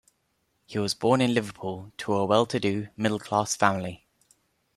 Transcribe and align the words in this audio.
He 0.65 0.79
was 0.79 0.95
born 0.95 1.21
in 1.21 1.35
Liverpool 1.35 1.91
to 1.97 2.15
a 2.15 2.25
well-to-do 2.25 2.87
middle-class 2.97 3.55
family. 3.55 4.07